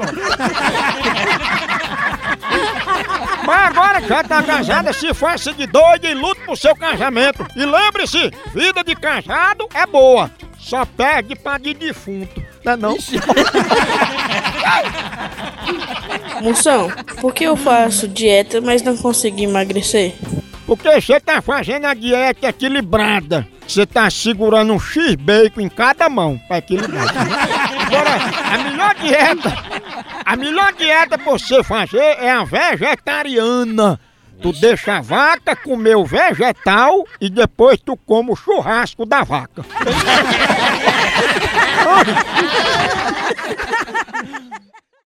Mas 3.46 3.68
agora 3.68 4.02
que 4.02 4.08
já 4.08 4.24
tá 4.24 4.42
casada, 4.42 4.94
se 4.94 5.14
faça 5.14 5.54
de 5.54 5.68
doido 5.68 6.08
e 6.08 6.14
lute 6.14 6.42
pro 6.42 6.56
seu 6.56 6.76
casamento. 6.76 7.46
E 7.56 7.66
lembre-se, 7.66 8.32
vida 8.54 8.84
de 8.84 8.96
casado 8.96 9.68
é 9.74 9.86
boa. 9.86 10.32
Só 10.64 10.86
perde 10.86 11.36
pra 11.36 11.58
de 11.58 11.74
defunto. 11.74 12.42
Não 12.64 12.72
é 12.72 12.78
não? 12.78 12.98
Moção, 16.42 16.90
por 17.20 17.34
que 17.34 17.44
eu 17.44 17.56
faço 17.56 18.08
dieta, 18.08 18.62
mas 18.62 18.82
não 18.82 18.96
consigo 18.98 19.40
emagrecer? 19.40 20.16
Porque 20.66 20.90
você 21.02 21.20
tá 21.20 21.42
fazendo 21.42 21.86
a 21.86 21.94
dieta 21.94 22.48
equilibrada. 22.48 23.46
Você 23.68 23.86
tá 23.86 24.10
segurando 24.10 24.74
um 24.74 24.80
X-bacon 24.80 25.62
em 25.62 25.70
cada 25.70 26.10
mão 26.10 26.40
pra 26.48 26.58
equilibrar. 26.60 27.08
Agora, 27.86 28.12
a 28.54 28.58
melhor 28.58 28.96
dieta, 28.96 29.54
a 30.26 30.36
melhor 30.36 30.74
dieta 30.74 31.18
pra 31.18 31.32
você 31.32 31.64
fazer 31.64 31.98
é 31.98 32.32
a 32.32 32.44
vegetariana. 32.44 34.00
Tu 34.42 34.52
deixa 34.54 34.98
a 34.98 35.02
vaca 35.02 35.56
comer 35.56 35.96
o 35.96 36.06
vegetal 36.06 37.06
e 37.20 37.30
depois 37.30 37.80
tu 37.80 37.96
come 37.96 38.32
o 38.32 38.36
churrasco 38.36 39.06
da 39.06 39.24
vaca. 39.24 39.64